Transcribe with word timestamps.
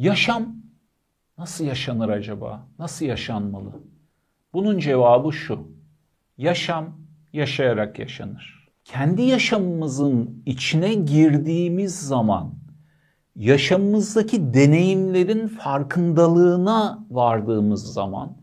Yaşam 0.00 0.56
nasıl 1.38 1.64
yaşanır 1.64 2.08
acaba? 2.08 2.66
Nasıl 2.78 3.06
yaşanmalı? 3.06 3.72
Bunun 4.52 4.78
cevabı 4.78 5.32
şu. 5.32 5.68
Yaşam 6.38 6.86
yaşayarak 7.32 7.98
yaşanır. 7.98 8.68
Kendi 8.84 9.22
yaşamımızın 9.22 10.42
içine 10.46 10.94
girdiğimiz 10.94 12.00
zaman 12.00 12.54
yaşamımızdaki 13.36 14.54
deneyimlerin 14.54 15.48
farkındalığına 15.48 17.06
vardığımız 17.10 17.92
zaman, 17.92 18.36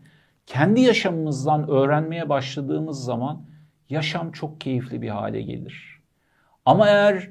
kendi 0.46 0.80
yaşamımızdan 0.80 1.68
öğrenmeye 1.68 2.28
başladığımız 2.28 3.04
zaman 3.04 3.42
yaşam 3.90 4.32
çok 4.32 4.60
keyifli 4.60 5.02
bir 5.02 5.08
hale 5.08 5.42
gelir. 5.42 6.00
Ama 6.64 6.88
eğer 6.88 7.30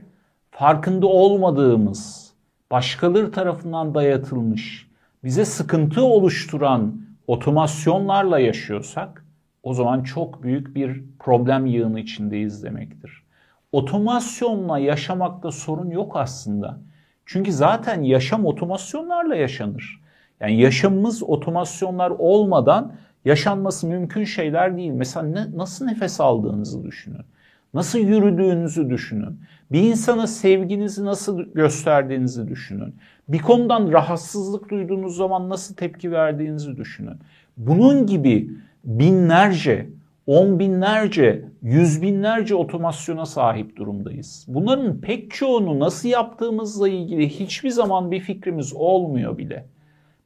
farkında 0.52 1.08
olmadığımız, 1.08 2.34
başkaları 2.72 3.32
tarafından 3.32 3.96
dayatılmış, 3.96 4.88
bize 5.24 5.46
sıkıntı 5.46 6.04
oluşturan 6.04 7.02
otomasyonlarla 7.28 8.40
yaşıyorsak 8.40 9.26
o 9.64 9.74
zaman 9.74 10.04
çok 10.04 10.44
büyük 10.44 10.76
bir 10.76 11.04
problem 11.20 11.66
yığını 11.66 12.00
içindeyiz 12.00 12.64
demektir. 12.64 13.24
Otomasyonla 13.72 14.80
yaşamakta 14.80 15.52
sorun 15.52 15.90
yok 15.90 16.16
aslında. 16.16 16.78
Çünkü 17.26 17.52
zaten 17.52 18.02
yaşam 18.02 18.46
otomasyonlarla 18.46 19.36
yaşanır. 19.36 20.02
Yani 20.40 20.62
yaşamımız 20.62 21.24
otomasyonlar 21.24 22.10
olmadan 22.10 22.96
yaşanması 23.26 23.88
mümkün 23.88 24.24
şeyler 24.24 24.78
değil. 24.78 24.92
Mesela 24.92 25.26
ne, 25.26 25.58
nasıl 25.58 25.86
nefes 25.86 26.22
aldığınızı 26.22 26.84
düşünün. 26.84 27.26
Nasıl 27.74 28.00
yürüdüğünüzü 28.00 28.90
düşünün. 28.90 29.40
Bir 29.72 29.82
insana 29.82 30.28
sevginizi 30.28 31.06
nasıl 31.06 31.42
gösterdiğinizi 31.54 32.48
düşünün. 32.48 32.96
Bir 33.28 33.40
konudan 33.40 33.92
rahatsızlık 33.92 34.70
duyduğunuz 34.70 35.16
zaman 35.16 35.50
nasıl 35.50 35.76
tepki 35.76 36.12
verdiğinizi 36.12 36.78
düşünün. 36.78 37.18
Bunun 37.58 38.06
gibi 38.06 38.52
binlerce, 38.84 39.90
on 40.28 40.60
binlerce, 40.60 41.46
yüz 41.62 42.02
binlerce 42.02 42.56
otomasyona 42.56 43.26
sahip 43.26 43.76
durumdayız. 43.76 44.46
Bunların 44.48 45.02
pek 45.02 45.32
çoğunu 45.32 45.80
nasıl 45.80 46.10
yaptığımızla 46.10 46.90
ilgili 46.90 47.30
hiçbir 47.30 47.70
zaman 47.70 48.12
bir 48.12 48.20
fikrimiz 48.20 48.74
olmuyor 48.74 49.38
bile. 49.38 49.66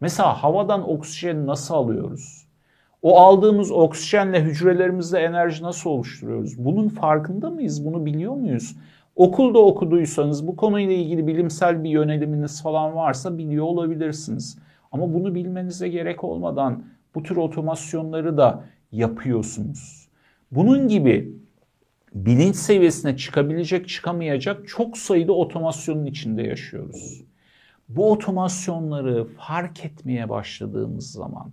Mesela 0.01 0.43
havadan 0.43 0.89
oksijeni 0.89 1.47
nasıl 1.47 1.73
alıyoruz? 1.73 2.47
O 3.01 3.19
aldığımız 3.19 3.71
oksijenle 3.71 4.43
hücrelerimizde 4.43 5.19
enerji 5.19 5.63
nasıl 5.63 5.89
oluşturuyoruz? 5.89 6.65
Bunun 6.65 6.89
farkında 6.89 7.49
mıyız? 7.49 7.85
Bunu 7.85 8.05
biliyor 8.05 8.33
muyuz? 8.33 8.75
Okulda 9.15 9.59
okuduysanız 9.59 10.47
bu 10.47 10.55
konuyla 10.55 10.93
ilgili 10.93 11.27
bilimsel 11.27 11.83
bir 11.83 11.89
yöneliminiz 11.89 12.63
falan 12.63 12.95
varsa 12.95 13.37
biliyor 13.37 13.65
olabilirsiniz. 13.65 14.57
Ama 14.91 15.13
bunu 15.13 15.35
bilmenize 15.35 15.89
gerek 15.89 16.23
olmadan 16.23 16.83
bu 17.15 17.23
tür 17.23 17.37
otomasyonları 17.37 18.37
da 18.37 18.63
yapıyorsunuz. 18.91 20.07
Bunun 20.51 20.87
gibi 20.87 21.33
bilinç 22.13 22.55
seviyesine 22.55 23.17
çıkabilecek 23.17 23.89
çıkamayacak 23.89 24.67
çok 24.67 24.97
sayıda 24.97 25.33
otomasyonun 25.33 26.05
içinde 26.05 26.41
yaşıyoruz. 26.41 27.23
Bu 27.89 28.11
otomasyonları 28.11 29.27
fark 29.37 29.85
etmeye 29.85 30.29
başladığımız 30.29 31.11
zaman, 31.11 31.51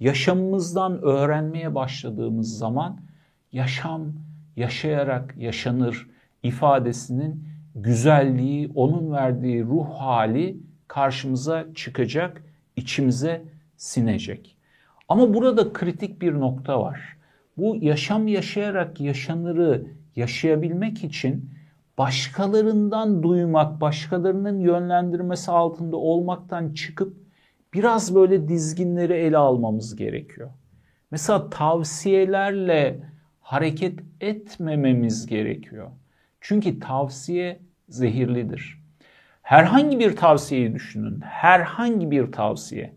yaşamımızdan 0.00 1.02
öğrenmeye 1.02 1.74
başladığımız 1.74 2.58
zaman 2.58 3.00
yaşam 3.52 4.12
yaşayarak 4.56 5.34
yaşanır 5.36 6.06
ifadesinin 6.42 7.44
güzelliği, 7.74 8.70
onun 8.74 9.12
verdiği 9.12 9.64
ruh 9.64 9.88
hali 9.88 10.56
karşımıza 10.88 11.66
çıkacak, 11.74 12.42
içimize 12.76 13.42
sinecek. 13.76 14.56
Ama 15.08 15.34
burada 15.34 15.72
kritik 15.72 16.22
bir 16.22 16.34
nokta 16.34 16.80
var. 16.80 17.16
Bu 17.56 17.76
yaşam 17.76 18.28
yaşayarak 18.28 19.00
yaşanırı 19.00 19.86
yaşayabilmek 20.16 21.04
için 21.04 21.50
başkalarından 21.98 23.22
duymak, 23.22 23.80
başkalarının 23.80 24.60
yönlendirmesi 24.60 25.50
altında 25.50 25.96
olmaktan 25.96 26.72
çıkıp 26.72 27.16
biraz 27.74 28.14
böyle 28.14 28.48
dizginleri 28.48 29.12
ele 29.12 29.36
almamız 29.36 29.96
gerekiyor. 29.96 30.50
Mesela 31.10 31.50
tavsiyelerle 31.50 33.00
hareket 33.40 33.98
etmememiz 34.20 35.26
gerekiyor. 35.26 35.90
Çünkü 36.40 36.80
tavsiye 36.80 37.60
zehirlidir. 37.88 38.78
Herhangi 39.42 39.98
bir 39.98 40.16
tavsiyeyi 40.16 40.74
düşünün. 40.74 41.20
Herhangi 41.20 42.10
bir 42.10 42.32
tavsiye. 42.32 42.94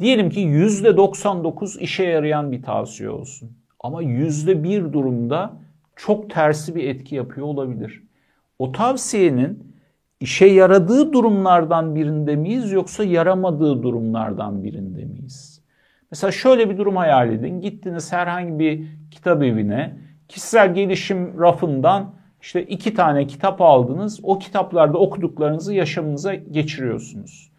Diyelim 0.00 0.30
ki 0.30 0.40
%99 0.40 1.80
işe 1.80 2.04
yarayan 2.04 2.52
bir 2.52 2.62
tavsiye 2.62 3.10
olsun. 3.10 3.50
Ama 3.80 4.02
%1 4.02 4.92
durumda 4.92 5.58
çok 5.96 6.30
tersi 6.30 6.74
bir 6.74 6.88
etki 6.88 7.14
yapıyor 7.14 7.46
olabilir. 7.46 8.02
O 8.58 8.72
tavsiyenin 8.72 9.75
işe 10.20 10.46
yaradığı 10.46 11.12
durumlardan 11.12 11.94
birinde 11.94 12.36
miyiz 12.36 12.72
yoksa 12.72 13.04
yaramadığı 13.04 13.82
durumlardan 13.82 14.64
birinde 14.64 15.04
miyiz? 15.04 15.62
Mesela 16.10 16.32
şöyle 16.32 16.70
bir 16.70 16.78
durum 16.78 16.96
hayal 16.96 17.32
edin. 17.32 17.60
Gittiniz 17.60 18.12
herhangi 18.12 18.58
bir 18.58 18.84
kitap 19.10 19.42
evine, 19.42 19.96
kişisel 20.28 20.74
gelişim 20.74 21.40
rafından 21.40 22.14
işte 22.40 22.62
iki 22.62 22.94
tane 22.94 23.26
kitap 23.26 23.60
aldınız. 23.60 24.20
O 24.22 24.38
kitaplarda 24.38 24.98
okuduklarınızı 24.98 25.74
yaşamınıza 25.74 26.34
geçiriyorsunuz. 26.34 27.50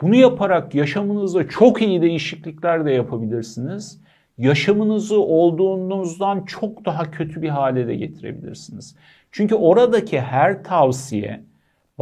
Bunu 0.00 0.14
yaparak 0.14 0.74
yaşamınızda 0.74 1.48
çok 1.48 1.82
iyi 1.82 2.02
değişiklikler 2.02 2.84
de 2.84 2.90
yapabilirsiniz. 2.90 4.02
Yaşamınızı 4.38 5.20
olduğunuzdan 5.20 6.44
çok 6.44 6.84
daha 6.84 7.10
kötü 7.10 7.42
bir 7.42 7.48
hale 7.48 7.86
de 7.86 7.94
getirebilirsiniz. 7.94 8.96
Çünkü 9.32 9.54
oradaki 9.54 10.20
her 10.20 10.64
tavsiye 10.64 11.44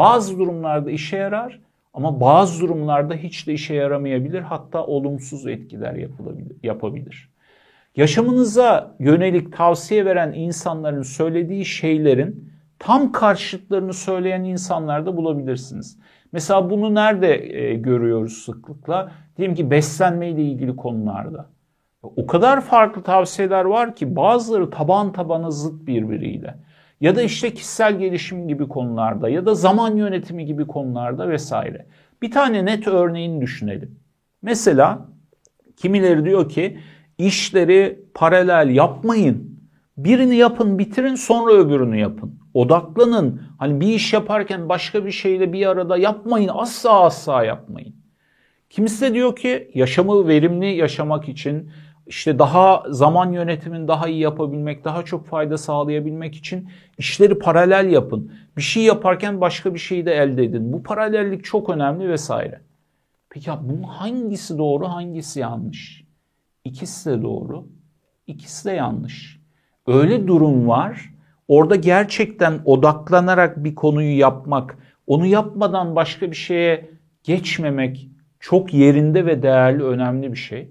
bazı 0.01 0.39
durumlarda 0.39 0.91
işe 0.91 1.17
yarar 1.17 1.61
ama 1.95 2.21
bazı 2.21 2.61
durumlarda 2.61 3.15
hiç 3.15 3.47
de 3.47 3.53
işe 3.53 3.75
yaramayabilir. 3.75 4.41
Hatta 4.41 4.87
olumsuz 4.87 5.47
etkiler 5.47 5.95
yapılabilir, 5.95 6.57
yapabilir. 6.63 7.31
Yaşamınıza 7.97 8.97
yönelik 8.99 9.57
tavsiye 9.57 10.05
veren 10.05 10.33
insanların 10.33 11.03
söylediği 11.03 11.65
şeylerin 11.65 12.53
tam 12.79 13.13
karşıtlarını 13.13 13.93
söyleyen 13.93 14.45
insanlarda 14.45 15.17
bulabilirsiniz. 15.17 15.99
Mesela 16.33 16.71
bunu 16.71 16.95
nerede 16.95 17.59
e, 17.59 17.75
görüyoruz 17.75 18.33
sıklıkla? 18.33 19.13
Diyelim 19.37 19.55
ki 19.55 19.71
beslenme 19.71 20.29
ile 20.31 20.43
ilgili 20.43 20.77
konularda. 20.77 21.47
O 22.03 22.27
kadar 22.27 22.61
farklı 22.61 23.03
tavsiyeler 23.03 23.65
var 23.65 23.95
ki 23.95 24.17
bazıları 24.17 24.71
taban 24.71 25.13
tabana 25.13 25.51
zıt 25.51 25.87
birbiriyle. 25.87 26.55
Ya 27.01 27.17
da 27.17 27.23
işte 27.23 27.55
kişisel 27.55 27.99
gelişim 27.99 28.49
gibi 28.49 28.69
konularda 28.69 29.29
ya 29.29 29.47
da 29.47 29.55
zaman 29.55 29.97
yönetimi 29.97 30.47
gibi 30.47 30.67
konularda 30.67 31.29
vesaire. 31.29 31.87
Bir 32.23 32.31
tane 32.31 32.65
net 32.65 32.89
örneğini 32.89 33.41
düşünelim. 33.41 33.99
Mesela 34.43 35.09
kimileri 35.77 36.25
diyor 36.25 36.49
ki 36.49 36.79
işleri 37.19 38.05
paralel 38.15 38.75
yapmayın. 38.75 39.61
Birini 39.97 40.37
yapın, 40.37 40.79
bitirin, 40.79 41.15
sonra 41.15 41.53
öbürünü 41.53 41.99
yapın. 41.99 42.41
Odaklanın. 42.55 43.43
Hani 43.59 43.81
bir 43.81 43.87
iş 43.87 44.13
yaparken 44.13 44.69
başka 44.69 45.05
bir 45.05 45.11
şeyle 45.11 45.53
bir 45.53 45.67
arada 45.67 45.97
yapmayın. 45.97 46.51
Asla 46.55 47.01
asla 47.01 47.45
yapmayın. 47.45 47.95
Kimisi 48.71 49.01
de 49.01 49.15
diyor 49.15 49.37
ki 49.37 49.71
yaşamı 49.75 50.29
verimli 50.29 50.67
yaşamak 50.67 51.29
için 51.29 51.71
işte 52.07 52.39
daha 52.39 52.83
zaman 52.89 53.33
yönetimini 53.33 53.89
daha 53.89 54.09
iyi 54.09 54.21
yapabilmek, 54.21 54.85
daha 54.85 55.03
çok 55.03 55.27
fayda 55.27 55.59
sağlayabilmek 55.59 56.37
için 56.37 56.69
işleri 56.99 57.39
paralel 57.39 57.93
yapın. 57.93 58.33
Bir 58.57 58.63
şey 58.63 58.83
yaparken 58.83 59.41
başka 59.41 59.75
bir 59.75 59.79
şeyi 59.79 60.07
de 60.07 60.13
elde 60.15 60.45
edin. 60.45 60.73
Bu 60.73 60.83
paralellik 60.83 61.45
çok 61.45 61.71
önemli 61.71 62.09
vesaire. 62.09 62.61
Peki 63.31 63.51
ya 63.51 63.61
bunun 63.63 63.83
hangisi 63.83 64.59
doğru, 64.59 64.89
hangisi 64.89 65.41
yanlış? 65.41 66.05
İkisi 66.65 67.11
de 67.11 67.23
doğru, 67.23 67.65
ikisi 68.27 68.65
de 68.69 68.73
yanlış. 68.73 69.41
Öyle 69.87 70.29
durum 70.29 70.69
var. 70.69 71.15
Orada 71.49 71.77
gerçekten 71.77 72.61
odaklanarak 72.65 73.65
bir 73.65 73.75
konuyu 73.75 74.19
yapmak, 74.19 74.79
onu 75.07 75.27
yapmadan 75.27 75.97
başka 75.97 76.31
bir 76.31 76.37
şeye 76.37 76.91
geçmemek 77.25 78.09
çok 78.41 78.75
yerinde 78.75 79.27
ve 79.27 79.43
değerli, 79.43 79.85
önemli 79.85 80.33
bir 80.33 80.39
şey. 80.39 80.69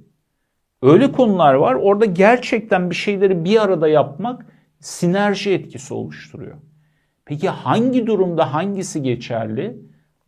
Öyle 0.81 1.11
konular 1.11 1.53
var. 1.53 1.73
Orada 1.73 2.05
gerçekten 2.05 2.89
bir 2.89 2.95
şeyleri 2.95 3.45
bir 3.45 3.63
arada 3.63 3.87
yapmak 3.87 4.45
sinerji 4.79 5.51
etkisi 5.51 5.93
oluşturuyor. 5.93 6.57
Peki 7.25 7.49
hangi 7.49 8.07
durumda 8.07 8.53
hangisi 8.53 9.03
geçerli? 9.03 9.77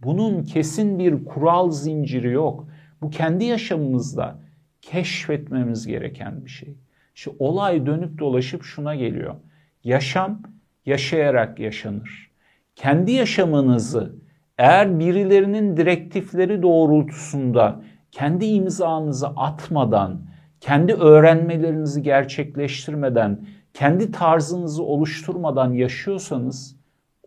Bunun 0.03 0.43
kesin 0.43 0.99
bir 0.99 1.25
kural 1.25 1.71
zinciri 1.71 2.31
yok. 2.31 2.67
Bu 3.01 3.09
kendi 3.09 3.43
yaşamımızda 3.43 4.39
keşfetmemiz 4.81 5.87
gereken 5.87 6.45
bir 6.45 6.49
şey. 6.49 6.75
İşte 7.15 7.31
olay 7.39 7.85
dönüp 7.85 8.19
dolaşıp 8.19 8.63
şuna 8.63 8.95
geliyor. 8.95 9.35
Yaşam 9.83 10.41
yaşayarak 10.85 11.59
yaşanır. 11.59 12.31
Kendi 12.75 13.11
yaşamınızı 13.11 14.15
eğer 14.57 14.99
birilerinin 14.99 15.77
direktifleri 15.77 16.61
doğrultusunda 16.61 17.83
kendi 18.11 18.45
imzanızı 18.45 19.27
atmadan, 19.27 20.21
kendi 20.61 20.93
öğrenmelerinizi 20.93 22.01
gerçekleştirmeden, 22.01 23.45
kendi 23.73 24.11
tarzınızı 24.11 24.83
oluşturmadan 24.83 25.73
yaşıyorsanız 25.73 26.75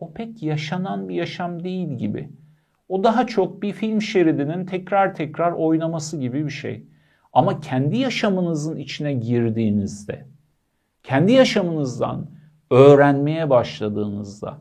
o 0.00 0.12
pek 0.12 0.42
yaşanan 0.42 1.08
bir 1.08 1.14
yaşam 1.14 1.64
değil 1.64 1.88
gibi. 1.88 2.28
O 2.88 3.04
daha 3.04 3.26
çok 3.26 3.62
bir 3.62 3.72
film 3.72 4.02
şeridinin 4.02 4.66
tekrar 4.66 5.14
tekrar 5.14 5.52
oynaması 5.52 6.20
gibi 6.20 6.44
bir 6.44 6.50
şey. 6.50 6.84
Ama 7.32 7.60
kendi 7.60 7.96
yaşamınızın 7.96 8.76
içine 8.76 9.14
girdiğinizde, 9.14 10.26
kendi 11.02 11.32
yaşamınızdan 11.32 12.26
öğrenmeye 12.70 13.50
başladığınızda, 13.50 14.58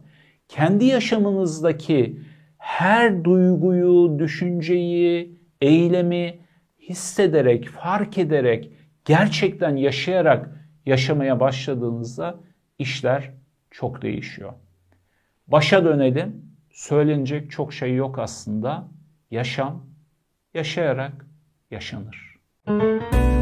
kendi 0.48 0.86
yaşamınızdaki 0.86 2.19
her 2.58 3.24
duyguyu, 3.24 4.19
düşünceyi, 4.19 5.40
eylemi 5.62 6.43
hissederek, 6.89 7.68
fark 7.68 8.18
ederek, 8.18 8.71
gerçekten 9.06 9.75
yaşayarak 9.75 10.50
yaşamaya 10.85 11.39
başladığınızda 11.39 12.39
işler 12.80 13.31
çok 13.71 14.01
değişiyor. 14.01 14.53
Başa 15.47 15.85
dönelim. 15.85 16.44
Söylenecek 16.71 17.51
çok 17.51 17.74
şey 17.74 17.95
yok 17.95 18.19
aslında. 18.19 18.88
Yaşam 19.31 19.85
yaşayarak 20.53 21.25
yaşanır. 21.71 22.39
Müzik 22.68 23.32